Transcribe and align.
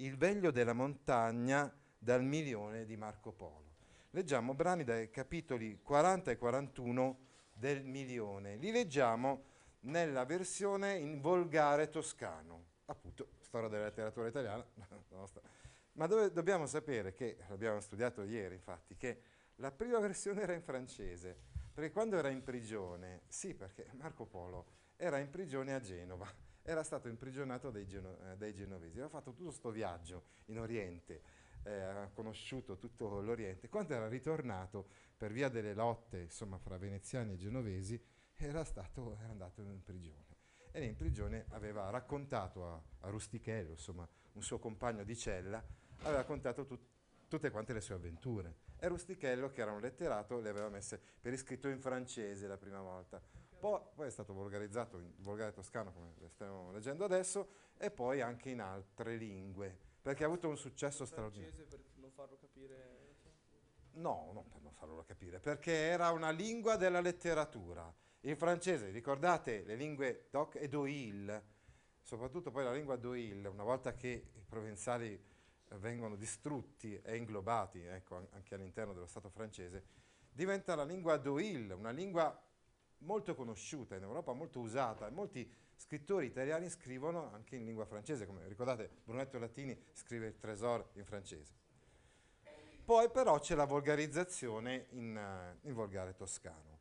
Il 0.00 0.16
veglio 0.16 0.52
della 0.52 0.74
montagna 0.74 1.72
dal 1.98 2.22
milione 2.22 2.84
di 2.84 2.96
Marco 2.96 3.32
Polo. 3.32 3.74
Leggiamo 4.10 4.54
brani 4.54 4.84
dai 4.84 5.10
capitoli 5.10 5.80
40 5.82 6.30
e 6.30 6.36
41 6.36 7.18
del 7.52 7.82
milione. 7.82 8.54
Li 8.58 8.70
leggiamo 8.70 9.42
nella 9.80 10.24
versione 10.24 10.94
in 10.94 11.20
volgare 11.20 11.88
toscano, 11.88 12.66
appunto, 12.84 13.30
storia 13.40 13.68
della 13.68 13.86
letteratura 13.86 14.28
italiana. 14.28 14.64
Ma 15.94 16.06
dove 16.06 16.30
dobbiamo 16.30 16.66
sapere 16.66 17.12
che, 17.12 17.38
l'abbiamo 17.48 17.80
studiato 17.80 18.22
ieri 18.22 18.54
infatti, 18.54 18.96
che 18.96 19.20
la 19.56 19.72
prima 19.72 19.98
versione 19.98 20.42
era 20.42 20.52
in 20.52 20.62
francese, 20.62 21.36
perché 21.74 21.90
quando 21.90 22.16
era 22.16 22.28
in 22.28 22.44
prigione, 22.44 23.22
sì, 23.26 23.52
perché 23.52 23.90
Marco 23.94 24.26
Polo 24.26 24.64
era 24.94 25.18
in 25.18 25.28
prigione 25.28 25.74
a 25.74 25.80
Genova, 25.80 26.32
era 26.68 26.82
stato 26.82 27.08
imprigionato 27.08 27.70
dai, 27.70 27.86
geno- 27.86 28.18
eh, 28.30 28.36
dai 28.36 28.52
genovesi, 28.52 28.98
aveva 28.98 29.08
fatto 29.08 29.30
tutto 29.30 29.44
questo 29.44 29.70
viaggio 29.70 30.24
in 30.46 30.58
Oriente, 30.58 31.22
eh, 31.62 31.72
ha 31.72 32.10
conosciuto 32.12 32.76
tutto 32.76 33.22
l'Oriente. 33.22 33.70
Quando 33.70 33.94
era 33.94 34.06
ritornato 34.06 34.86
per 35.16 35.32
via 35.32 35.48
delle 35.48 35.72
lotte, 35.72 36.18
insomma, 36.20 36.58
fra 36.58 36.76
veneziani 36.76 37.32
e 37.32 37.36
genovesi, 37.38 37.98
era, 38.36 38.64
stato, 38.64 39.16
era 39.18 39.30
andato 39.30 39.62
in 39.62 39.82
prigione. 39.82 40.26
E 40.70 40.84
in 40.84 40.94
prigione 40.94 41.46
aveva 41.50 41.88
raccontato 41.88 42.66
a, 42.66 42.82
a 43.00 43.08
Rustichello, 43.08 43.70
insomma, 43.70 44.06
un 44.32 44.42
suo 44.42 44.58
compagno 44.58 45.04
di 45.04 45.16
cella, 45.16 45.64
aveva 46.00 46.18
raccontato 46.18 46.66
tut- 46.66 46.86
tutte 47.28 47.50
quante 47.50 47.72
le 47.72 47.80
sue 47.80 47.94
avventure. 47.94 48.56
E 48.78 48.88
Rustichello, 48.88 49.50
che 49.50 49.62
era 49.62 49.72
un 49.72 49.80
letterato, 49.80 50.38
le 50.38 50.50
aveva 50.50 50.68
messe 50.68 51.00
per 51.18 51.32
iscritto 51.32 51.68
in 51.68 51.80
francese 51.80 52.46
la 52.46 52.58
prima 52.58 52.82
volta. 52.82 53.20
Poi, 53.58 53.80
poi 53.94 54.06
è 54.06 54.10
stato 54.10 54.32
volgarizzato 54.32 54.98
in 54.98 55.12
volgare 55.18 55.52
toscano, 55.52 55.92
come 55.92 56.12
stiamo 56.28 56.70
leggendo 56.70 57.04
adesso, 57.04 57.48
e 57.76 57.90
poi 57.90 58.20
anche 58.20 58.50
in 58.50 58.60
altre 58.60 59.16
lingue, 59.16 59.76
perché 60.00 60.22
ha 60.22 60.26
avuto 60.26 60.48
un 60.48 60.56
successo 60.56 61.04
straordinario. 61.04 61.66
per 61.66 61.80
non 61.96 62.10
farlo 62.12 62.36
capire. 62.36 63.06
No, 63.92 64.30
non 64.32 64.48
per 64.48 64.60
non 64.62 64.72
farlo 64.72 65.02
capire, 65.04 65.40
perché 65.40 65.72
era 65.72 66.10
una 66.12 66.30
lingua 66.30 66.76
della 66.76 67.00
letteratura. 67.00 67.92
In 68.22 68.36
francese, 68.36 68.90
ricordate 68.90 69.64
le 69.64 69.74
lingue 69.74 70.26
doc 70.30 70.54
e 70.54 70.68
doil, 70.68 71.42
soprattutto 72.00 72.52
poi 72.52 72.62
la 72.62 72.72
lingua 72.72 72.96
doil, 72.96 73.44
una 73.46 73.64
volta 73.64 73.94
che 73.94 74.30
i 74.34 74.44
provenzali 74.48 75.20
vengono 75.78 76.14
distrutti 76.14 76.98
e 77.02 77.16
inglobati, 77.16 77.82
ecco, 77.82 78.16
an- 78.16 78.28
anche 78.32 78.54
all'interno 78.54 78.92
dello 78.92 79.06
Stato 79.06 79.28
francese, 79.30 79.84
diventa 80.30 80.74
la 80.76 80.84
lingua 80.84 81.16
doil, 81.16 81.72
una 81.72 81.90
lingua 81.90 82.40
molto 82.98 83.34
conosciuta 83.34 83.96
in 83.96 84.02
Europa, 84.02 84.32
molto 84.32 84.60
usata, 84.60 85.06
e 85.06 85.10
molti 85.10 85.50
scrittori 85.76 86.26
italiani 86.26 86.68
scrivono 86.68 87.32
anche 87.32 87.56
in 87.56 87.64
lingua 87.64 87.86
francese, 87.86 88.26
come 88.26 88.46
ricordate 88.48 88.90
Brunetto 89.04 89.38
Latini 89.38 89.78
scrive 89.92 90.26
il 90.26 90.38
Tresor 90.38 90.90
in 90.94 91.04
francese. 91.04 91.54
Poi 92.84 93.10
però 93.10 93.38
c'è 93.38 93.54
la 93.54 93.66
volgarizzazione 93.66 94.86
in, 94.90 95.16
eh, 95.16 95.68
in 95.68 95.74
volgare 95.74 96.14
toscano. 96.14 96.80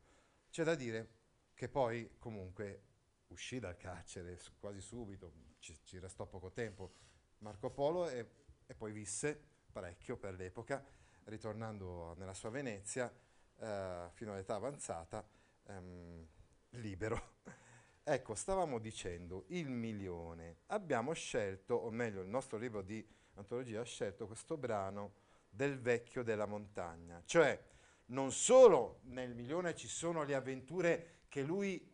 C'è 0.49 0.63
da 0.63 0.73
dire 0.73 1.09
che 1.53 1.67
poi 1.67 2.15
comunque 2.17 2.81
uscì 3.27 3.59
dal 3.59 3.75
carcere 3.75 4.39
quasi 4.59 4.79
subito, 4.79 5.33
ci, 5.59 5.77
ci 5.83 5.99
restò 5.99 6.25
poco 6.25 6.51
tempo 6.51 6.93
Marco 7.39 7.69
Polo 7.69 8.07
e, 8.07 8.25
e 8.65 8.73
poi 8.73 8.91
visse 8.91 9.37
parecchio 9.71 10.17
per 10.17 10.33
l'epoca, 10.35 10.83
ritornando 11.25 12.15
nella 12.17 12.33
sua 12.33 12.49
Venezia 12.49 13.13
eh, 13.57 14.07
fino 14.13 14.31
all'età 14.31 14.55
avanzata, 14.55 15.25
ehm, 15.67 16.27
libero. 16.71 17.35
Ecco, 18.09 18.35
stavamo 18.35 18.79
dicendo 18.79 19.43
il 19.47 19.67
milione. 19.67 20.59
Abbiamo 20.67 21.11
scelto, 21.11 21.73
o 21.73 21.91
meglio, 21.91 22.21
il 22.21 22.29
nostro 22.29 22.57
libro 22.57 22.81
di 22.81 23.05
antologia 23.33 23.81
ha 23.81 23.83
scelto 23.83 24.27
questo 24.27 24.55
brano 24.55 25.15
del 25.49 25.77
vecchio 25.77 26.23
della 26.23 26.45
montagna. 26.45 27.21
Cioè, 27.25 27.61
non 28.05 28.31
solo 28.31 29.01
nel 29.07 29.35
milione 29.35 29.75
ci 29.75 29.89
sono 29.89 30.23
le 30.23 30.35
avventure 30.35 31.23
che 31.27 31.41
lui 31.41 31.93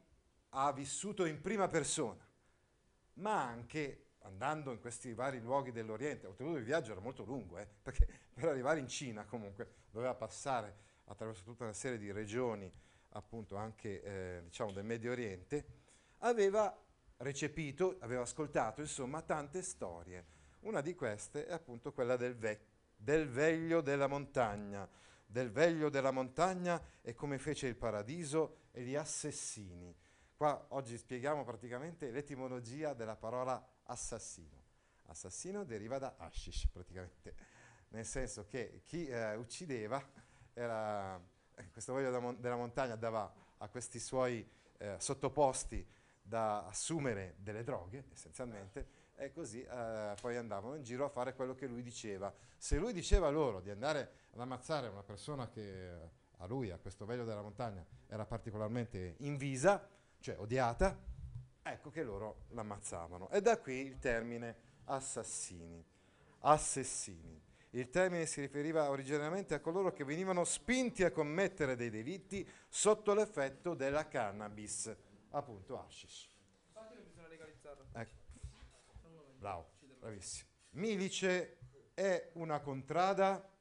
ha 0.50 0.72
vissuto 0.72 1.26
in 1.26 1.42
prima 1.42 1.68
persona, 1.68 2.24
ma 3.14 3.44
anche 3.44 4.10
andando 4.20 4.72
in 4.72 4.80
questi 4.80 5.14
vari 5.14 5.40
luoghi 5.40 5.72
dell'Oriente. 5.72 6.28
Oltretutto 6.28 6.58
il 6.58 6.64
viaggio 6.64 6.92
era 6.92 7.02
molto 7.02 7.24
lungo, 7.24 7.58
eh, 7.58 7.68
perché 7.82 8.08
per 8.34 8.46
arrivare 8.46 8.80
in 8.80 8.88
Cina 8.88 9.26
comunque 9.26 9.86
doveva 9.90 10.14
passare 10.14 10.92
attraverso 11.06 11.44
tutta 11.44 11.64
una 11.64 11.74
serie 11.74 11.98
di 11.98 12.12
regioni, 12.12 12.72
appunto 13.14 13.56
anche 13.56 14.02
eh, 14.02 14.42
diciamo 14.44 14.72
del 14.72 14.86
Medio 14.86 15.12
Oriente, 15.12 15.66
aveva 16.20 16.76
recepito, 17.18 17.98
aveva 18.00 18.22
ascoltato 18.22 18.82
insomma 18.82 19.22
tante 19.22 19.62
storie. 19.62 20.26
Una 20.62 20.82
di 20.82 20.94
queste 20.96 21.46
è 21.46 21.52
appunto 21.52 21.92
quella 21.92 22.16
del, 22.16 22.36
ve- 22.36 22.66
del 22.96 23.28
veglio 23.28 23.82
della 23.82 24.08
montagna, 24.08 24.88
del 25.26 25.52
veglio 25.52 25.90
della 25.90 26.12
montagna 26.12 26.82
e 27.02 27.14
come 27.14 27.38
fece 27.38 27.68
il 27.68 27.76
paradiso 27.76 28.68
e 28.72 28.84
gli 28.84 28.96
assassini. 28.96 29.96
Qua 30.36 30.68
oggi 30.70 30.98
spieghiamo 30.98 31.44
praticamente 31.44 32.12
l'etimologia 32.12 32.94
della 32.94 33.16
parola 33.16 33.66
assassino. 33.84 34.62
Assassino 35.06 35.64
deriva 35.64 35.98
da 36.00 36.16
hashish 36.18 36.68
praticamente, 36.68 37.36
nel 37.90 38.06
senso 38.06 38.46
che 38.46 38.82
chi 38.84 39.06
eh, 39.06 39.36
uccideva 39.36 40.02
era, 40.54 41.22
questo 41.72 41.94
veglio 41.94 42.08
della, 42.08 42.20
mon- 42.20 42.40
della 42.40 42.56
montagna 42.56 42.96
dava 42.96 43.32
a 43.58 43.68
questi 43.70 44.00
suoi 44.00 44.48
eh, 44.78 44.96
sottoposti 45.00 45.86
da 46.22 46.66
assumere 46.66 47.36
delle 47.38 47.64
droghe 47.64 48.06
essenzialmente 48.12 49.02
e 49.16 49.32
così 49.32 49.62
eh, 49.64 50.16
poi 50.20 50.38
andavano 50.38 50.76
in 50.76 50.84
giro 50.84 51.06
a 51.06 51.10
fare 51.10 51.34
quello 51.36 51.54
che 51.56 51.68
lui 51.68 51.84
diceva. 51.84 52.34
Se 52.58 52.78
lui 52.78 52.94
diceva 52.94 53.30
loro 53.30 53.60
di 53.62 53.70
andare 53.70 54.12
ad 54.34 54.40
ammazzare 54.40 54.88
una 54.88 55.04
persona 55.04 55.50
che 55.50 55.92
eh, 55.92 56.10
a 56.38 56.46
lui, 56.46 56.72
a 56.72 56.78
questo 56.78 57.06
veglio 57.06 57.24
della 57.24 57.42
montagna, 57.42 57.86
era 58.08 58.26
particolarmente 58.26 59.16
invisa, 59.20 59.88
cioè 60.20 60.38
odiata, 60.40 60.98
ecco 61.62 61.90
che 61.90 62.04
loro 62.04 62.46
l'ammazzavano. 62.50 63.30
E 63.30 63.42
da 63.42 63.60
qui 63.60 63.76
il 63.76 64.00
termine 64.00 64.56
assassini, 64.86 65.84
assassini. 66.40 67.42
Il 67.76 67.90
termine 67.90 68.28
si 68.28 68.40
riferiva 68.40 68.92
originariamente 68.92 69.56
a 69.56 69.60
coloro 69.60 69.94
che 69.94 70.04
venivano 70.04 70.44
spinti 70.44 71.04
a 71.04 71.12
commettere 71.12 71.76
dei 71.76 71.90
delitti 71.90 72.48
sotto 72.70 73.16
l'effetto 73.16 73.74
della 73.74 74.08
cannabis, 74.08 74.96
appunto 75.32 75.80
hashish. 75.80 76.30
Infatti 76.68 76.96
non 76.96 77.04
bisogna 77.08 77.28
legalizzarlo. 77.30 77.86
Ecco. 77.94 78.16
Bravo, 79.40 79.72
bravissimo. 79.98 80.50
Milice 80.72 81.58
è 81.96 82.30
una 82.34 82.60
contrada 82.60 83.52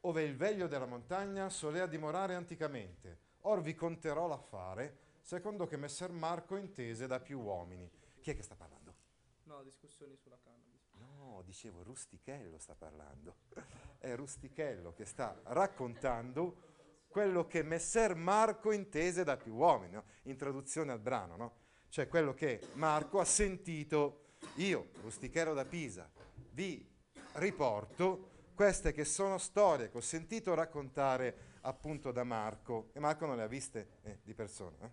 ove 0.00 0.22
il 0.22 0.36
veglio 0.36 0.66
della 0.66 0.86
montagna 0.86 1.48
solea 1.48 1.86
dimorare 1.86 2.34
anticamente. 2.34 3.20
Or 3.42 3.62
vi 3.62 3.74
conterò 3.74 4.26
l'affare, 4.26 4.98
secondo 5.22 5.66
che 5.66 5.78
messer 5.78 6.10
Marco 6.10 6.56
intese 6.56 7.06
da 7.06 7.20
più 7.20 7.40
uomini. 7.40 7.90
Chi 8.20 8.32
è 8.32 8.36
che 8.36 8.42
sta 8.42 8.54
parlando? 8.54 8.94
No, 9.44 9.62
discussioni 9.62 10.14
sulla. 10.14 10.36
Dicevo 11.42 11.82
Rustichello 11.82 12.58
sta 12.58 12.74
parlando. 12.74 13.36
È 13.98 14.14
Rustichello 14.14 14.92
che 14.92 15.04
sta 15.04 15.38
raccontando 15.44 16.74
quello 17.08 17.46
che 17.46 17.62
Messer 17.62 18.14
Marco 18.14 18.72
intese 18.72 19.24
da 19.24 19.36
più 19.36 19.54
uomini, 19.54 19.94
no? 19.94 20.04
in 20.24 20.36
traduzione 20.36 20.92
al 20.92 21.00
brano, 21.00 21.36
no? 21.36 21.52
Cioè 21.88 22.08
quello 22.08 22.34
che 22.34 22.60
Marco 22.74 23.20
ha 23.20 23.24
sentito. 23.24 24.24
Io, 24.56 24.90
Rustichello 25.00 25.54
da 25.54 25.64
Pisa, 25.64 26.10
vi 26.50 26.86
riporto 27.34 28.34
queste 28.54 28.92
che 28.92 29.04
sono 29.04 29.38
storie 29.38 29.90
che 29.90 29.96
ho 29.96 30.02
sentito 30.02 30.54
raccontare 30.54 31.54
appunto 31.62 32.12
da 32.12 32.24
Marco, 32.24 32.90
e 32.92 33.00
Marco 33.00 33.26
non 33.26 33.36
le 33.36 33.42
ha 33.42 33.46
viste 33.46 33.98
eh, 34.02 34.18
di 34.22 34.34
persona. 34.34 34.76
eh. 34.82 34.90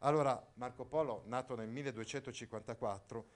Allora, 0.00 0.44
Marco 0.54 0.84
Polo, 0.84 1.22
nato 1.26 1.54
nel 1.54 1.68
1254, 1.68 3.26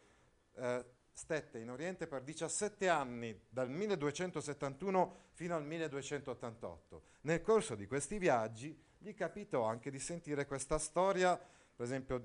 eh, 0.54 0.84
stette 1.16 1.58
in 1.58 1.70
Oriente 1.70 2.06
per 2.06 2.22
17 2.22 2.90
anni, 2.90 3.40
dal 3.48 3.70
1271 3.70 5.30
fino 5.32 5.56
al 5.56 5.64
1288. 5.64 7.02
Nel 7.22 7.40
corso 7.40 7.74
di 7.74 7.86
questi 7.86 8.18
viaggi 8.18 8.78
gli 8.98 9.14
capitò 9.14 9.62
anche 9.62 9.90
di 9.90 9.98
sentire 9.98 10.44
questa 10.44 10.78
storia, 10.78 11.34
per 11.38 11.86
esempio, 11.86 12.16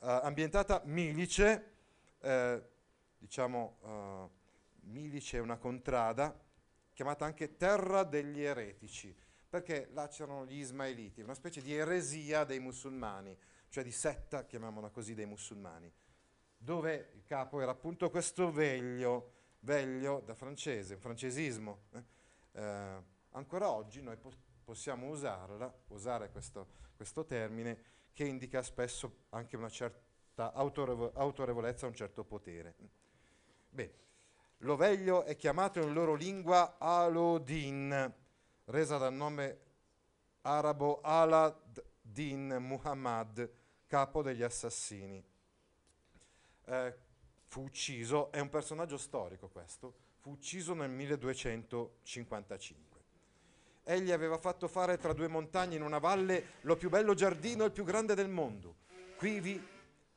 eh, 0.00 0.20
ambientata 0.22 0.82
Milice, 0.84 1.72
eh, 2.20 2.62
diciamo, 3.18 3.78
eh, 3.82 4.28
milice, 4.82 5.40
una 5.40 5.56
contrada, 5.56 6.40
chiamata 6.92 7.24
anche 7.24 7.56
terra 7.56 8.04
degli 8.04 8.40
eretici, 8.40 9.12
perché 9.48 9.88
là 9.92 10.06
c'erano 10.06 10.46
gli 10.46 10.60
ismaeliti, 10.60 11.22
una 11.22 11.34
specie 11.34 11.60
di 11.60 11.74
eresia 11.74 12.44
dei 12.44 12.60
musulmani, 12.60 13.36
cioè 13.68 13.82
di 13.82 13.90
setta, 13.90 14.44
chiamiamola 14.44 14.90
così, 14.90 15.14
dei 15.14 15.26
musulmani, 15.26 15.92
dove 16.62 17.10
il 17.14 17.24
capo 17.24 17.60
era 17.60 17.72
appunto 17.72 18.08
questo 18.08 18.52
veglio, 18.52 19.32
veglio 19.60 20.20
da 20.24 20.34
francese, 20.34 20.94
un 20.94 21.00
francesismo. 21.00 21.82
eh. 21.92 22.04
Eh, 22.52 23.02
ancora 23.30 23.70
oggi 23.70 24.00
noi 24.00 24.16
pos- 24.16 24.38
possiamo 24.62 25.08
usarla, 25.08 25.72
usare 25.88 26.30
questo, 26.30 26.68
questo 26.94 27.24
termine 27.24 27.90
che 28.12 28.24
indica 28.24 28.62
spesso 28.62 29.24
anche 29.30 29.56
una 29.56 29.68
certa 29.68 30.52
autorevo- 30.52 31.12
autorevolezza, 31.14 31.86
un 31.86 31.94
certo 31.94 32.22
potere. 32.22 32.76
Beh, 33.70 33.94
l'oveglio 34.58 35.24
è 35.24 35.34
chiamato 35.34 35.80
in 35.80 35.92
loro 35.92 36.14
lingua 36.14 36.76
Alodin, 36.78 38.14
resa 38.66 38.98
dal 38.98 39.14
nome 39.14 39.58
arabo 40.42 41.00
Alad-Din 41.00 42.58
Muhammad, 42.60 43.50
capo 43.86 44.22
degli 44.22 44.42
assassini. 44.42 45.31
Eh, 46.72 46.94
fu 47.44 47.64
ucciso, 47.64 48.32
è 48.32 48.40
un 48.40 48.48
personaggio 48.48 48.96
storico 48.96 49.50
questo, 49.50 49.94
fu 50.20 50.30
ucciso 50.30 50.72
nel 50.72 50.88
1255. 50.88 53.00
Egli 53.84 54.10
aveva 54.10 54.38
fatto 54.38 54.68
fare 54.68 54.96
tra 54.96 55.12
due 55.12 55.28
montagne 55.28 55.76
in 55.76 55.82
una 55.82 55.98
valle 55.98 56.52
lo 56.62 56.76
più 56.76 56.88
bello 56.88 57.12
giardino 57.12 57.64
e 57.64 57.66
il 57.66 57.72
più 57.72 57.84
grande 57.84 58.14
del 58.14 58.30
mondo. 58.30 58.76
Quivi 59.18 59.62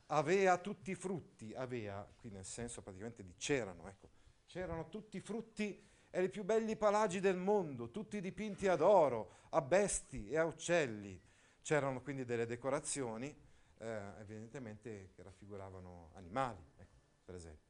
avea 0.06 0.56
tutti 0.56 0.92
i 0.92 0.94
frutti, 0.94 1.52
avea, 1.54 2.08
qui 2.16 2.30
nel 2.30 2.46
senso 2.46 2.80
praticamente 2.80 3.22
di 3.22 3.34
c'erano, 3.36 3.86
ecco, 3.86 4.08
c'erano 4.46 4.88
tutti 4.88 5.18
i 5.18 5.20
frutti 5.20 5.86
e 6.08 6.22
i 6.22 6.30
più 6.30 6.42
belli 6.42 6.74
palagi 6.74 7.20
del 7.20 7.36
mondo, 7.36 7.90
tutti 7.90 8.18
dipinti 8.18 8.66
ad 8.66 8.80
oro, 8.80 9.32
a 9.50 9.60
besti 9.60 10.30
e 10.30 10.38
a 10.38 10.46
uccelli. 10.46 11.20
C'erano 11.60 12.00
quindi 12.00 12.24
delle 12.24 12.46
decorazioni, 12.46 13.44
eh, 13.86 14.20
evidentemente 14.20 15.10
che 15.14 15.22
raffiguravano 15.22 16.10
animali, 16.14 16.62
ecco, 16.76 16.96
per 17.24 17.36
esempio. 17.36 17.64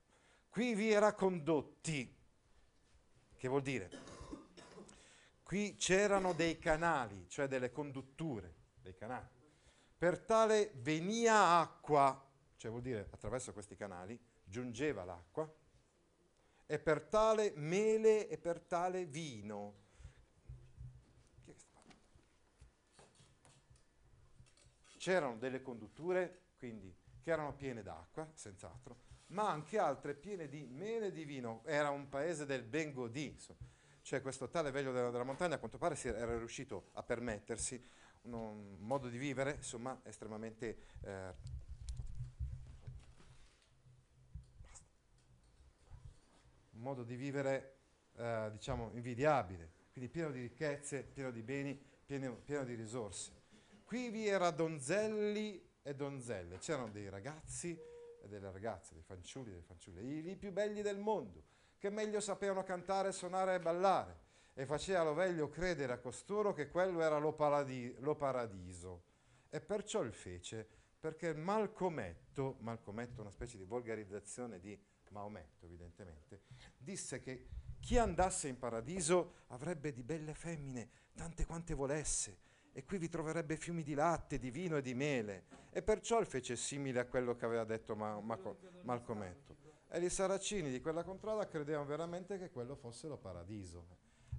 Qui 0.49 0.75
vi 0.75 0.91
era 0.91 1.13
condotti, 1.13 2.17
che 3.37 3.49
vuol 3.49 3.61
dire? 3.63 3.91
Qui 5.43 5.77
c'erano 5.77 6.33
dei 6.33 6.59
canali, 6.59 7.29
cioè 7.29 7.47
delle 7.47 7.71
condutture, 7.71 8.55
dei 8.81 8.95
canali. 8.95 9.29
Per 9.99 10.19
tale 10.21 10.73
venia 10.77 11.59
acqua, 11.59 12.27
cioè 12.57 12.71
vuol 12.71 12.83
dire 12.83 13.09
attraverso 13.11 13.53
questi 13.53 13.77
canali, 13.77 14.19
giungeva 14.43 15.05
l'acqua, 15.05 15.53
e 16.65 16.79
per 16.79 17.03
tale 17.03 17.53
mele 17.55 18.29
e 18.29 18.39
per 18.39 18.61
tale 18.61 19.05
vino. 19.05 19.85
Chi 21.45 21.51
è 21.51 21.55
che 21.55 21.61
sta 21.61 21.71
parlando? 21.73 22.01
C'erano 25.07 25.37
delle 25.37 25.63
condutture, 25.63 26.47
quindi, 26.59 26.93
che 27.23 27.31
erano 27.31 27.55
piene 27.55 27.85
d'acqua, 27.85 28.29
senz'altro, 28.35 28.97
ma 29.27 29.49
anche 29.49 29.79
altre 29.79 30.17
piene 30.17 30.49
di 30.49 30.67
mele 30.67 31.13
di 31.13 31.25
vino. 31.25 31.63
Era 31.65 31.91
un 31.91 32.09
paese 32.09 32.45
del 32.45 32.65
Bengodì, 32.65 33.39
cioè 34.03 34.21
questo 34.21 34.49
tale 34.49 34.73
veglio 34.73 34.91
della, 34.91 35.11
della 35.11 35.23
montagna 35.23 35.55
a 35.55 35.59
quanto 35.59 35.79
pare 35.79 35.95
si 35.95 36.09
era 36.09 36.37
riuscito 36.37 36.89
a 36.95 37.05
permettersi 37.05 37.81
un, 38.23 38.33
un 38.33 38.79
modo 38.81 39.09
di 39.09 39.17
vivere, 39.17 39.53
insomma, 39.53 39.97
estremamente... 40.03 40.77
eh, 41.03 41.35
un 46.73 46.81
modo 46.81 47.05
di 47.05 47.15
vivere, 47.15 47.77
eh, 48.17 48.49
diciamo, 48.51 48.91
invidiabile, 48.93 49.71
quindi 49.93 50.11
pieno 50.11 50.33
di 50.33 50.41
ricchezze, 50.41 51.05
pieno 51.05 51.31
di 51.31 51.45
beni, 51.45 51.81
pieno, 52.05 52.35
pieno 52.39 52.65
di 52.65 52.75
risorse. 52.75 53.45
Qui 53.87 54.11
vi 54.11 54.27
era 54.27 54.51
donzelli 54.51 55.65
e 55.81 55.95
donzelle, 55.95 56.59
c'erano 56.59 56.91
dei 56.91 57.09
ragazzi 57.09 57.71
e 58.21 58.27
delle 58.27 58.51
ragazze, 58.51 58.95
dei 58.95 59.05
fanciulli 59.05 59.47
e 59.47 59.51
delle 59.53 59.63
fanciulle, 59.63 60.01
i, 60.03 60.35
più 60.35 60.51
belli 60.51 60.83
del 60.83 60.99
mondo, 60.99 61.45
che 61.79 61.89
meglio 61.89 62.19
sapevano 62.19 62.65
cantare, 62.65 63.13
suonare 63.13 63.55
e 63.55 63.61
ballare, 63.61 64.19
e 64.55 64.67
faceva 64.67 65.05
l'oveglio 65.05 65.49
credere 65.49 65.93
a 65.93 65.99
costoro 65.99 66.53
che 66.53 66.69
quello 66.69 67.01
era 67.01 67.19
lo, 67.19 67.33
paladi- 67.33 67.95
lo 68.01 68.17
paradiso. 68.17 69.05
E 69.49 69.61
perciò 69.61 70.03
il 70.03 70.13
fece, 70.13 70.69
perché 70.99 71.33
Malcometto, 71.33 72.57
Malcometto 72.63 73.21
una 73.21 73.31
specie 73.31 73.57
di 73.57 73.63
volgarizzazione 73.63 74.59
di 74.59 74.77
Maometto 75.11 75.65
evidentemente, 75.65 76.43
disse 76.77 77.21
che 77.21 77.47
chi 77.79 77.99
andasse 77.99 78.49
in 78.49 78.59
paradiso 78.59 79.45
avrebbe 79.47 79.93
di 79.93 80.03
belle 80.03 80.35
femmine, 80.35 80.91
tante 81.15 81.47
quante 81.47 81.73
volesse, 81.73 82.46
e 82.77 82.85
qui 82.85 82.99
vi 82.99 83.09
troverebbe 83.09 83.57
fiumi 83.57 83.83
di 83.83 83.95
latte, 83.95 84.39
di 84.39 84.51
vino 84.51 84.77
e 84.77 84.83
di 84.83 84.93
mele. 84.93 85.45
E 85.71 85.81
perciò 85.81 86.21
il 86.21 86.27
fece 86.27 86.57
simile 86.57 87.01
a 87.01 87.07
quello 87.07 87.35
che 87.35 87.47
aveva 87.47 87.65
detto 87.65 87.97
Ma- 87.97 88.21
Maco- 88.21 88.59
Malcometto. 88.83 89.57
E 89.89 89.99
i 89.99 90.11
saracini 90.11 90.71
di 90.71 90.83
quella 90.83 91.03
contrada 91.03 91.49
credevano 91.49 91.87
veramente 91.87 92.37
che 92.37 92.51
quello 92.51 92.77
fosse 92.77 93.09
lo 93.09 93.17
paradiso. 93.17 93.87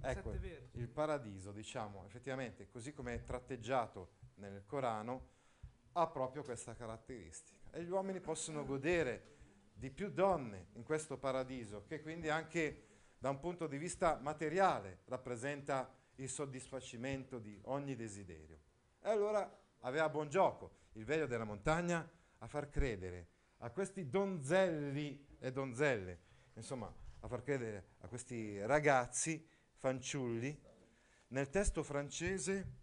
Ecco, 0.00 0.34
il 0.74 0.88
paradiso, 0.88 1.50
diciamo, 1.50 2.04
effettivamente, 2.06 2.68
così 2.70 2.92
come 2.92 3.14
è 3.14 3.24
tratteggiato 3.24 4.10
nel 4.36 4.62
Corano, 4.66 5.30
ha 5.94 6.06
proprio 6.06 6.44
questa 6.44 6.76
caratteristica. 6.76 7.72
E 7.72 7.82
gli 7.82 7.90
uomini 7.90 8.20
possono 8.20 8.64
godere 8.64 9.34
di 9.74 9.90
più 9.90 10.10
donne 10.10 10.68
in 10.74 10.84
questo 10.84 11.18
paradiso, 11.18 11.82
che 11.88 12.00
quindi 12.00 12.28
anche 12.28 12.84
da 13.18 13.30
un 13.30 13.40
punto 13.40 13.66
di 13.66 13.78
vista 13.78 14.16
materiale 14.22 15.00
rappresenta 15.06 15.92
il 16.18 16.28
soddisfacimento 16.28 17.38
di 17.38 17.58
ogni 17.64 17.94
desiderio. 17.94 18.58
E 19.00 19.08
allora 19.08 19.50
aveva 19.80 20.08
buon 20.08 20.28
gioco 20.28 20.76
il 20.92 21.04
veglio 21.04 21.26
della 21.26 21.44
montagna 21.44 22.08
a 22.38 22.46
far 22.46 22.68
credere 22.68 23.28
a 23.58 23.70
questi 23.70 24.08
donzelli 24.08 25.26
e 25.38 25.52
donzelle, 25.52 26.20
insomma, 26.54 26.92
a 27.20 27.28
far 27.28 27.42
credere 27.42 27.88
a 28.00 28.08
questi 28.08 28.64
ragazzi, 28.64 29.44
fanciulli. 29.74 30.66
Nel 31.28 31.50
testo 31.50 31.82
francese 31.82 32.76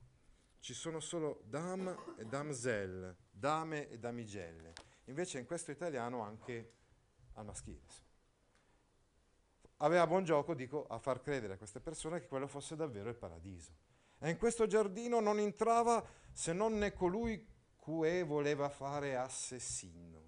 ci 0.59 0.73
sono 0.73 0.99
solo 0.99 1.41
dame 1.45 1.95
e 2.17 2.25
damselle, 2.25 3.15
dame 3.31 3.89
e 3.89 3.97
damigelle. 3.99 4.73
Invece 5.05 5.39
in 5.39 5.45
questo 5.45 5.71
italiano 5.71 6.21
anche 6.21 6.73
al 7.33 7.45
maschile. 7.45 8.04
Aveva 9.77 10.07
buon 10.07 10.23
gioco, 10.23 10.53
dico, 10.53 10.85
a 10.87 10.99
far 10.99 11.21
credere 11.21 11.53
a 11.53 11.57
queste 11.57 11.79
persone 11.79 12.19
che 12.19 12.27
quello 12.27 12.47
fosse 12.47 12.75
davvero 12.75 13.09
il 13.09 13.15
paradiso. 13.15 13.73
E 14.19 14.29
in 14.29 14.37
questo 14.37 14.67
giardino 14.67 15.19
non 15.19 15.39
entrava 15.39 16.05
se 16.31 16.53
non 16.53 16.77
ne 16.77 16.93
colui 16.93 17.45
cui 17.75 18.23
voleva 18.23 18.69
fare 18.69 19.15
assassino. 19.15 20.23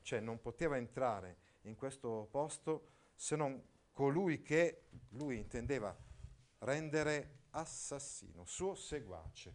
Cioè 0.00 0.20
non 0.20 0.40
poteva 0.40 0.76
entrare 0.76 1.36
in 1.62 1.76
questo 1.76 2.28
posto 2.30 2.86
se 3.14 3.36
non 3.36 3.62
colui 3.92 4.42
che 4.42 4.88
lui 5.10 5.36
intendeva 5.36 5.94
rendere 6.60 7.44
assassino, 7.50 8.44
suo 8.46 8.74
seguace. 8.74 9.54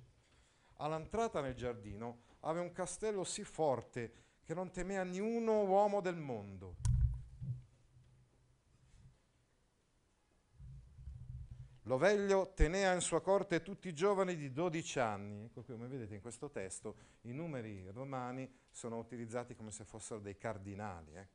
All'entrata 0.78 1.42
nel 1.42 1.56
giardino 1.56 2.22
aveva 2.42 2.64
un 2.64 2.72
castello 2.72 3.24
sì 3.24 3.44
forte 3.44 4.26
che 4.44 4.54
non 4.54 4.72
temeva 4.72 5.04
niuno 5.04 5.64
uomo 5.64 6.00
del 6.00 6.16
mondo. 6.16 6.76
L'oveglio 11.88 12.52
tenea 12.54 12.92
in 12.92 13.00
sua 13.00 13.22
corte 13.22 13.62
tutti 13.62 13.88
i 13.88 13.94
giovani 13.94 14.36
di 14.36 14.52
12 14.52 15.00
anni. 15.00 15.46
Ecco 15.46 15.64
qui, 15.64 15.74
come 15.74 15.88
vedete 15.88 16.16
in 16.16 16.20
questo 16.20 16.50
testo, 16.50 16.96
i 17.22 17.32
numeri 17.32 17.90
romani 17.92 18.52
sono 18.70 18.98
utilizzati 18.98 19.56
come 19.56 19.72
se 19.72 19.86
fossero 19.86 20.20
dei 20.20 20.36
cardinali. 20.36 21.16
eh. 21.16 21.28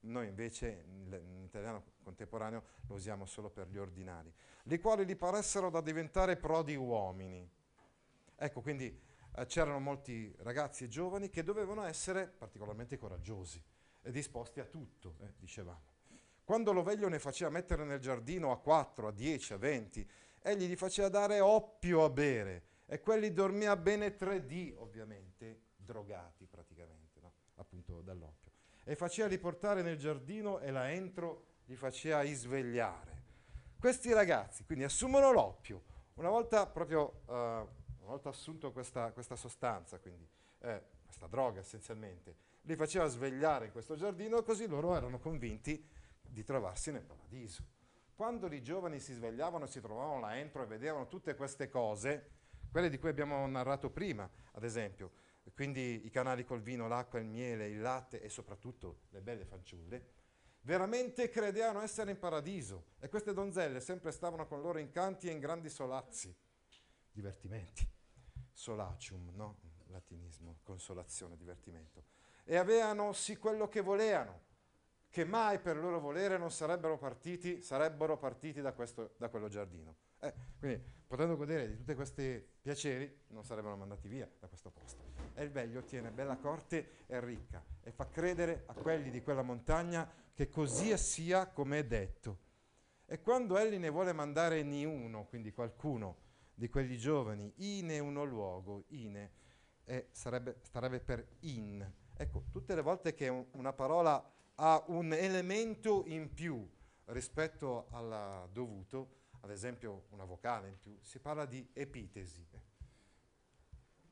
Noi 0.00 0.28
invece 0.28 0.84
in 0.86 1.44
italiano 1.46 1.82
contemporaneo 2.02 2.64
lo 2.86 2.96
usiamo 2.96 3.24
solo 3.24 3.48
per 3.48 3.66
gli 3.68 3.78
ordinali, 3.78 4.30
li 4.64 4.78
quali 4.78 5.06
gli 5.06 5.16
paressero 5.16 5.70
da 5.70 5.80
diventare 5.80 6.36
prodi 6.36 6.76
uomini. 6.76 7.50
Ecco, 8.36 8.60
quindi 8.60 9.00
eh, 9.36 9.46
c'erano 9.46 9.80
molti 9.80 10.34
ragazzi 10.40 10.84
e 10.84 10.88
giovani 10.88 11.30
che 11.30 11.42
dovevano 11.42 11.82
essere 11.82 12.26
particolarmente 12.26 12.98
coraggiosi 12.98 13.62
e 14.02 14.10
disposti 14.10 14.60
a 14.60 14.66
tutto, 14.66 15.16
eh, 15.20 15.32
dicevamo. 15.38 15.93
Quando 16.44 16.72
l'oveglio 16.72 17.08
ne 17.08 17.18
faceva 17.18 17.50
mettere 17.50 17.84
nel 17.84 18.00
giardino 18.00 18.52
a 18.52 18.58
4, 18.58 19.08
a 19.08 19.10
10, 19.12 19.54
a 19.54 19.56
20, 19.56 20.10
egli 20.42 20.66
gli 20.66 20.76
faceva 20.76 21.08
dare 21.08 21.40
oppio 21.40 22.04
a 22.04 22.10
bere 22.10 22.62
e 22.84 23.00
quelli 23.00 23.32
dormia 23.32 23.74
bene 23.76 24.14
3D, 24.14 24.74
ovviamente, 24.76 25.62
drogati 25.74 26.46
praticamente, 26.46 27.18
no? 27.20 27.32
appunto 27.54 28.02
dall'oppio. 28.02 28.52
E 28.84 28.94
faceva 28.94 29.26
riportare 29.26 29.80
nel 29.80 29.96
giardino 29.96 30.60
e 30.60 30.70
là 30.70 30.90
entro 30.90 31.46
li 31.64 31.76
faceva 31.76 32.20
risvegliare. 32.20 33.22
Questi 33.78 34.12
ragazzi 34.12 34.64
quindi 34.64 34.84
assumono 34.84 35.32
l'oppio, 35.32 35.82
una 36.14 36.28
volta 36.28 36.66
proprio, 36.66 37.22
eh, 37.26 37.32
una 37.32 37.66
volta 38.00 38.28
assunto 38.28 38.70
questa, 38.70 39.12
questa 39.12 39.36
sostanza, 39.36 39.98
quindi 39.98 40.28
eh, 40.60 40.82
questa 41.06 41.26
droga 41.26 41.60
essenzialmente, 41.60 42.36
li 42.62 42.76
faceva 42.76 43.06
svegliare 43.06 43.66
in 43.66 43.72
questo 43.72 43.96
giardino, 43.96 44.42
così 44.42 44.66
loro 44.66 44.94
erano 44.94 45.18
convinti 45.18 46.02
di 46.34 46.44
trovarsi 46.44 46.90
nel 46.92 47.04
paradiso. 47.04 47.64
Quando 48.14 48.52
i 48.52 48.62
giovani 48.62 49.00
si 49.00 49.14
svegliavano, 49.14 49.66
si 49.66 49.80
trovavano 49.80 50.20
là 50.20 50.36
entro 50.36 50.62
e 50.62 50.66
vedevano 50.66 51.08
tutte 51.08 51.34
queste 51.34 51.70
cose, 51.70 52.30
quelle 52.70 52.90
di 52.90 52.98
cui 52.98 53.08
abbiamo 53.08 53.46
narrato 53.46 53.88
prima, 53.90 54.28
ad 54.52 54.64
esempio, 54.64 55.12
quindi 55.54 56.04
i 56.04 56.10
canali 56.10 56.44
col 56.44 56.60
vino, 56.60 56.88
l'acqua, 56.88 57.18
il 57.18 57.26
miele, 57.26 57.68
il 57.68 57.80
latte 57.80 58.20
e 58.20 58.28
soprattutto 58.28 59.02
le 59.10 59.20
belle 59.20 59.44
fanciulle, 59.44 60.12
veramente 60.62 61.28
credevano 61.28 61.80
essere 61.80 62.10
in 62.10 62.18
paradiso 62.18 62.92
e 62.98 63.08
queste 63.08 63.32
donzelle 63.32 63.80
sempre 63.80 64.10
stavano 64.10 64.46
con 64.46 64.60
loro 64.60 64.78
incanti 64.78 65.28
e 65.28 65.32
in 65.32 65.38
grandi 65.38 65.68
solazzi, 65.68 66.34
divertimenti, 67.10 67.88
solacium, 68.52 69.30
no? 69.34 69.58
Latinismo, 69.88 70.58
consolazione, 70.62 71.36
divertimento. 71.36 72.06
E 72.44 72.56
avevano 72.56 73.12
sì 73.12 73.36
quello 73.36 73.68
che 73.68 73.80
volevano, 73.80 74.40
che 75.14 75.24
mai 75.24 75.60
per 75.60 75.76
loro 75.76 76.00
volere 76.00 76.36
non 76.38 76.50
sarebbero 76.50 76.98
partiti, 76.98 77.62
sarebbero 77.62 78.18
partiti 78.18 78.60
da, 78.60 78.72
questo, 78.72 79.12
da 79.16 79.28
quello 79.28 79.46
giardino. 79.46 79.94
Eh, 80.18 80.34
quindi, 80.58 80.82
potendo 81.06 81.36
godere 81.36 81.68
di 81.68 81.76
tutti 81.76 81.94
questi 81.94 82.44
piaceri, 82.60 83.20
non 83.28 83.44
sarebbero 83.44 83.76
mandati 83.76 84.08
via 84.08 84.28
da 84.40 84.48
questo 84.48 84.72
posto. 84.72 85.04
E 85.34 85.44
il 85.44 85.52
veglio 85.52 85.84
tiene 85.84 86.10
bella 86.10 86.36
corte 86.36 87.04
e 87.06 87.20
ricca 87.20 87.64
e 87.84 87.92
fa 87.92 88.08
credere 88.08 88.64
a 88.66 88.72
quelli 88.74 89.10
di 89.10 89.22
quella 89.22 89.42
montagna 89.42 90.10
che 90.34 90.48
così 90.48 90.98
sia 90.98 91.46
come 91.46 91.78
è 91.78 91.84
detto. 91.84 92.38
E 93.06 93.20
quando 93.20 93.56
egli 93.56 93.78
ne 93.78 93.90
vuole 93.90 94.12
mandare 94.12 94.64
ni 94.64 94.84
uno, 94.84 95.26
quindi 95.26 95.52
qualcuno 95.52 96.16
di 96.54 96.68
quegli 96.68 96.96
giovani, 96.96 97.52
ine 97.58 98.00
uno 98.00 98.24
luogo, 98.24 98.86
ine, 98.88 99.30
sarebbe, 100.10 100.56
starebbe 100.62 100.98
per 100.98 101.24
in. 101.42 101.88
Ecco, 102.16 102.46
tutte 102.50 102.74
le 102.74 102.82
volte 102.82 103.14
che 103.14 103.28
un, 103.28 103.46
una 103.52 103.72
parola 103.72 104.32
ha 104.56 104.82
un 104.88 105.12
elemento 105.12 106.04
in 106.06 106.32
più 106.32 106.68
rispetto 107.06 107.86
al 107.90 108.48
dovuto, 108.52 109.22
ad 109.40 109.50
esempio 109.50 110.04
una 110.10 110.24
vocale 110.24 110.68
in 110.68 110.78
più, 110.78 110.96
si 111.02 111.18
parla 111.18 111.44
di 111.44 111.68
epitesi. 111.72 112.46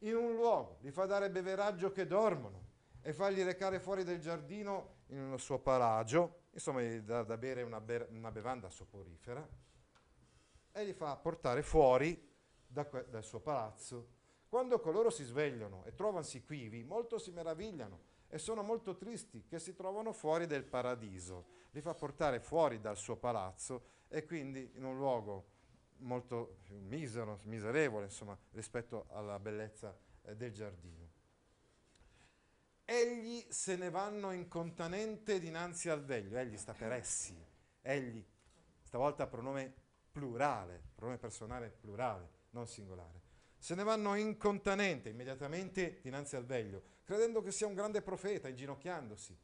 In 0.00 0.16
un 0.16 0.34
luogo, 0.34 0.78
li 0.80 0.90
fa 0.90 1.06
dare 1.06 1.30
beveraggio 1.30 1.92
che 1.92 2.06
dormono 2.06 2.70
e 3.02 3.12
fargli 3.12 3.42
recare 3.42 3.78
fuori 3.78 4.04
del 4.04 4.20
giardino 4.20 4.96
in 5.08 5.20
un 5.20 5.38
suo 5.38 5.60
palagio, 5.60 6.46
insomma 6.50 6.82
gli 6.82 6.98
dà 7.00 7.22
da 7.22 7.36
bere 7.36 7.62
una, 7.62 7.80
be- 7.80 8.08
una 8.10 8.32
bevanda 8.32 8.68
soporifera 8.68 9.48
e 10.72 10.84
li 10.84 10.92
fa 10.92 11.16
portare 11.16 11.62
fuori 11.62 12.30
da 12.66 12.84
que- 12.86 13.06
dal 13.08 13.24
suo 13.24 13.40
palazzo. 13.40 14.20
Quando 14.48 14.80
coloro 14.80 15.08
si 15.10 15.24
svegliano 15.24 15.84
e 15.84 15.94
trovansi 15.94 16.44
quivi, 16.44 16.82
molto 16.82 17.18
si 17.18 17.30
meravigliano 17.30 18.10
e 18.34 18.38
sono 18.38 18.62
molto 18.62 18.96
tristi 18.96 19.44
che 19.44 19.58
si 19.58 19.74
trovano 19.74 20.14
fuori 20.14 20.46
del 20.46 20.64
paradiso. 20.64 21.48
Li 21.72 21.82
fa 21.82 21.92
portare 21.92 22.40
fuori 22.40 22.80
dal 22.80 22.96
suo 22.96 23.16
palazzo 23.16 23.84
e 24.08 24.24
quindi 24.24 24.72
in 24.76 24.84
un 24.84 24.96
luogo 24.96 25.50
molto 25.98 26.60
misero, 26.68 27.40
miserevole 27.42 28.06
insomma, 28.06 28.36
rispetto 28.52 29.04
alla 29.10 29.38
bellezza 29.38 29.94
eh, 30.22 30.34
del 30.34 30.50
giardino. 30.50 31.10
Egli 32.86 33.44
se 33.50 33.76
ne 33.76 33.90
vanno 33.90 34.32
incontanente 34.32 35.38
dinanzi 35.38 35.90
al 35.90 36.02
veglio, 36.02 36.38
egli 36.38 36.56
sta 36.56 36.72
per 36.72 36.92
essi, 36.92 37.36
egli, 37.82 38.26
stavolta 38.80 39.26
pronome 39.26 39.74
plurale, 40.10 40.82
pronome 40.94 41.18
personale 41.18 41.68
plurale, 41.68 42.30
non 42.52 42.66
singolare. 42.66 43.20
Se 43.58 43.74
ne 43.74 43.84
vanno 43.84 44.14
incontanente, 44.14 45.10
immediatamente 45.10 46.00
dinanzi 46.02 46.34
al 46.34 46.46
veglio, 46.46 46.82
credendo 47.12 47.42
che 47.42 47.52
sia 47.52 47.66
un 47.66 47.74
grande 47.74 48.00
profeta, 48.00 48.48
inginocchiandosi. 48.48 49.36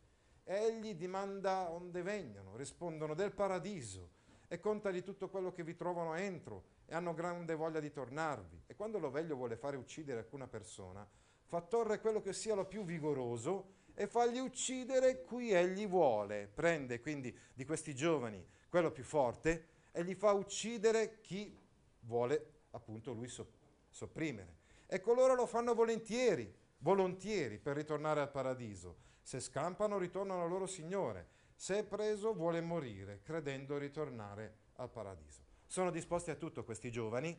Egli 0.42 0.94
dimanda 0.94 1.70
onde 1.70 2.00
vengono, 2.00 2.56
rispondono 2.56 3.12
del 3.12 3.32
paradiso 3.32 4.08
e 4.48 4.58
contagli 4.58 5.02
tutto 5.02 5.28
quello 5.28 5.52
che 5.52 5.62
vi 5.62 5.76
trovano 5.76 6.14
entro 6.14 6.64
e 6.87 6.94
hanno 6.94 7.12
grande 7.12 7.54
voglia 7.54 7.78
di 7.78 7.92
tornarvi. 7.92 8.62
E 8.66 8.75
quando 8.75 8.98
lo 8.98 9.10
veglio 9.10 9.37
vuole 9.37 9.56
fare 9.56 9.76
uccidere 9.76 10.20
alcuna 10.20 10.46
persona, 10.46 11.06
fa 11.44 11.60
torre 11.60 12.00
quello 12.00 12.22
che 12.22 12.32
sia 12.32 12.54
lo 12.54 12.64
più 12.64 12.84
vigoroso 12.84 13.75
e 13.92 14.06
fagli 14.06 14.38
uccidere 14.38 15.22
cui 15.25 15.52
egli 15.52 15.87
vuole. 15.87 16.46
Prende 16.46 17.00
quindi 17.00 17.37
di 17.52 17.66
questi 17.66 17.94
giovani 17.94 18.42
quello 18.70 18.90
più 18.90 19.04
forte 19.04 19.66
e 19.92 20.02
gli 20.04 20.14
fa 20.14 20.32
uccidere 20.32 21.20
chi 21.20 21.54
vuole 22.00 22.52
appunto 22.70 23.12
lui 23.12 23.28
so- 23.28 23.50
sopprimere. 23.90 24.56
E 24.87 25.02
coloro 25.02 25.34
lo 25.34 25.44
fanno 25.44 25.75
volentieri, 25.75 26.50
volontieri 26.78 27.58
per 27.58 27.76
ritornare 27.76 28.20
al 28.20 28.30
paradiso. 28.30 28.99
Se 29.23 29.40
scampano 29.40 29.99
ritornano 29.99 30.42
al 30.42 30.49
loro 30.49 30.66
Signore. 30.66 31.37
Se 31.54 31.78
è 31.78 31.85
preso 31.85 32.35
vuole 32.35 32.61
morire, 32.61 33.20
credendo 33.23 33.78
ritornare 33.78 34.58
al 34.75 34.90
paradiso. 34.90 35.42
Sono 35.66 35.90
disposti 35.90 36.30
a 36.30 36.37
tutto 36.37 36.64
questi 36.64 36.90
giovani. 36.90 37.37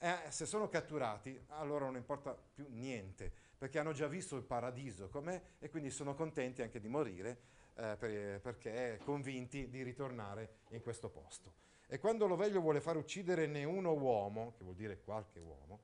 E 0.00 0.16
se 0.30 0.46
sono 0.46 0.68
catturati, 0.68 1.38
allora 1.48 1.84
non 1.84 1.96
importa 1.96 2.32
più 2.32 2.66
niente, 2.70 3.32
perché 3.58 3.80
hanno 3.80 3.92
già 3.92 4.06
visto 4.06 4.36
il 4.36 4.44
paradiso 4.44 5.08
com'è 5.08 5.42
e 5.58 5.68
quindi 5.68 5.90
sono 5.90 6.14
contenti 6.14 6.62
anche 6.62 6.78
di 6.78 6.86
morire 6.86 7.40
eh, 7.74 7.96
per, 7.98 8.40
perché 8.40 9.00
convinti 9.04 9.68
di 9.68 9.82
ritornare 9.82 10.60
in 10.70 10.82
questo 10.82 11.10
posto. 11.10 11.54
E 11.88 11.98
quando 11.98 12.26
lo 12.26 12.36
veglio 12.36 12.60
vuole 12.60 12.80
far 12.80 12.96
uccidere 12.96 13.46
ne 13.46 13.64
uno 13.64 13.92
uomo, 13.92 14.54
che 14.56 14.62
vuol 14.62 14.76
dire 14.76 15.00
qualche 15.00 15.40
uomo, 15.40 15.80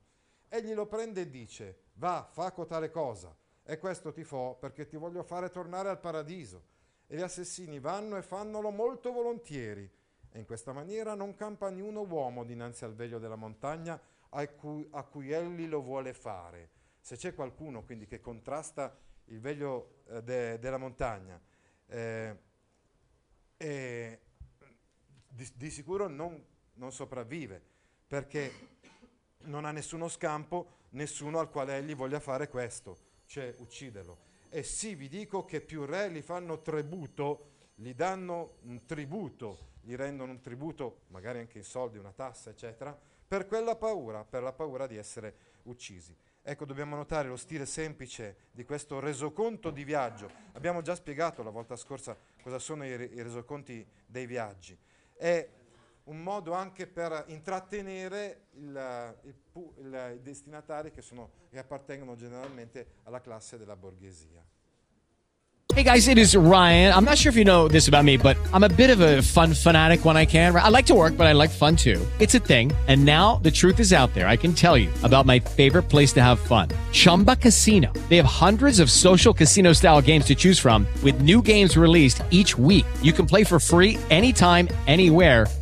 egli 0.55 0.73
lo 0.73 0.85
prende 0.87 1.21
e 1.21 1.29
dice, 1.29 1.77
va, 1.93 2.27
fa 2.31 2.51
cotale 2.51 2.89
cosa, 2.89 3.35
e 3.63 3.77
questo 3.77 4.11
ti 4.11 4.23
fo 4.23 4.57
perché 4.59 4.85
ti 4.85 4.95
voglio 4.95 5.23
fare 5.23 5.49
tornare 5.49 5.89
al 5.89 5.99
paradiso. 5.99 6.73
E 7.07 7.17
gli 7.17 7.21
assassini 7.21 7.79
vanno 7.79 8.17
e 8.17 8.21
fannolo 8.21 8.71
molto 8.71 9.11
volentieri, 9.11 9.89
e 10.31 10.39
in 10.39 10.45
questa 10.45 10.73
maniera 10.73 11.13
non 11.13 11.35
campa 11.35 11.69
niuno 11.69 12.01
uomo 12.01 12.43
dinanzi 12.43 12.83
al 12.83 12.95
veglio 12.95 13.19
della 13.19 13.35
montagna 13.35 13.99
a 14.29 14.47
cui, 14.47 14.87
a 14.91 15.03
cui 15.03 15.31
egli 15.31 15.67
lo 15.67 15.81
vuole 15.81 16.13
fare. 16.13 16.71
Se 16.99 17.15
c'è 17.15 17.33
qualcuno 17.33 17.83
quindi 17.83 18.05
che 18.05 18.19
contrasta 18.19 18.97
il 19.25 19.39
veglio 19.39 20.01
eh, 20.07 20.23
de, 20.23 20.59
della 20.59 20.77
montagna, 20.77 21.39
eh, 21.87 22.37
eh, 23.57 24.19
di, 25.29 25.51
di, 25.55 25.69
sicuro 25.69 26.07
non, 26.07 26.43
non 26.73 26.91
sopravvive, 26.91 27.61
perché 28.07 28.74
non 29.45 29.65
ha 29.65 29.71
nessuno 29.71 30.07
scampo, 30.07 30.83
nessuno 30.91 31.39
al 31.39 31.49
quale 31.49 31.77
egli 31.77 31.95
voglia 31.95 32.19
fare 32.19 32.47
questo, 32.47 32.97
cioè 33.25 33.53
ucciderlo. 33.57 34.17
E 34.49 34.63
sì, 34.63 34.95
vi 34.95 35.07
dico 35.07 35.45
che 35.45 35.61
più 35.61 35.85
re 35.85 36.11
gli 36.11 36.21
fanno 36.21 36.61
tributo, 36.61 37.51
gli 37.75 37.93
danno 37.93 38.57
un 38.63 38.85
tributo, 38.85 39.73
gli 39.81 39.95
rendono 39.95 40.31
un 40.31 40.41
tributo, 40.41 41.01
magari 41.07 41.39
anche 41.39 41.57
in 41.57 41.63
soldi, 41.63 41.97
una 41.97 42.13
tassa, 42.13 42.49
eccetera, 42.49 42.97
per 43.27 43.47
quella 43.47 43.75
paura, 43.75 44.23
per 44.23 44.43
la 44.43 44.53
paura 44.53 44.87
di 44.87 44.97
essere 44.97 45.35
uccisi. 45.63 46.15
Ecco, 46.41 46.65
dobbiamo 46.65 46.95
notare 46.95 47.27
lo 47.27 47.37
stile 47.37 47.65
semplice 47.65 48.49
di 48.51 48.63
questo 48.63 48.99
resoconto 48.99 49.71
di 49.71 49.83
viaggio. 49.83 50.29
Abbiamo 50.53 50.81
già 50.81 50.93
spiegato 50.93 51.41
la 51.41 51.49
volta 51.49 51.75
scorsa 51.75 52.15
cosa 52.41 52.59
sono 52.59 52.85
i, 52.85 52.95
resoconti 52.95 53.85
dei 54.05 54.27
viaggi. 54.27 54.77
È 55.13 55.49
un 56.05 56.21
modo 56.21 56.53
anche 56.53 56.87
per 56.87 57.25
intrattenere 57.27 58.47
il, 58.57 59.15
il, 59.23 59.35
il, 59.79 60.13
i 60.15 60.21
destinatari 60.21 60.91
che, 60.91 61.01
sono, 61.01 61.29
che 61.49 61.57
appartengono 61.57 62.15
generalmente 62.15 62.87
alla 63.03 63.21
classe 63.21 63.57
della 63.57 63.75
borghesia. 63.75 64.43
Hey 65.73 65.83
guys, 65.83 66.07
it 66.07 66.17
is 66.17 66.37
Ryan. 66.37 66.93
I'm 66.93 67.03
not 67.03 67.17
sure 67.17 67.31
if 67.31 67.35
you 67.35 67.43
know 67.43 67.67
this 67.67 67.87
about 67.87 68.05
me, 68.05 68.17
but 68.17 68.37
I'm 68.53 68.63
a 68.63 68.69
bit 68.69 68.91
of 68.91 69.01
a 69.01 69.21
fun 69.23 69.53
fanatic 69.53 70.05
when 70.05 70.15
I 70.15 70.23
can. 70.23 70.55
I 70.55 70.69
like 70.69 70.85
to 70.85 70.93
work, 70.93 71.17
but 71.17 71.25
I 71.25 71.33
like 71.33 71.49
fun 71.49 71.75
too. 71.75 71.99
It's 72.19 72.35
a 72.35 72.39
thing. 72.39 72.71
And 72.87 73.03
now 73.03 73.41
the 73.41 73.51
truth 73.51 73.79
is 73.79 73.91
out 73.91 74.13
there. 74.13 74.27
I 74.27 74.37
can 74.37 74.53
tell 74.53 74.77
you 74.77 74.89
about 75.03 75.25
my 75.25 75.39
favorite 75.39 75.89
place 75.89 76.13
to 76.13 76.21
have 76.21 76.39
fun 76.39 76.69
Chumba 76.91 77.35
Casino. 77.35 77.91
They 78.09 78.15
have 78.17 78.27
hundreds 78.27 78.79
of 78.79 78.89
social 78.91 79.33
casino 79.33 79.73
style 79.73 80.01
games 80.01 80.25
to 80.25 80.35
choose 80.35 80.59
from, 80.59 80.87
with 81.03 81.21
new 81.21 81.41
games 81.41 81.75
released 81.75 82.21
each 82.29 82.57
week. 82.57 82.85
You 83.01 83.11
can 83.11 83.25
play 83.25 83.43
for 83.43 83.59
free 83.59 83.97
anytime, 84.11 84.69
anywhere. 84.87 85.47